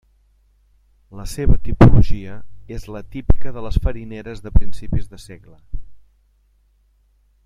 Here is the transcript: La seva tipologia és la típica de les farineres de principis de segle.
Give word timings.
La 1.19 1.25
seva 1.33 1.57
tipologia 1.67 2.33
és 2.77 2.87
la 2.95 3.03
típica 3.17 3.53
de 3.59 3.63
les 3.67 3.79
farineres 3.85 4.43
de 4.47 4.55
principis 4.57 5.05
de 5.13 5.23
segle. 5.29 5.55